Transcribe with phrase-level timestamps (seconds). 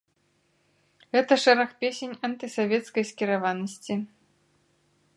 [1.15, 3.95] Гэта шэраг песень антысавецкай скіраванасці.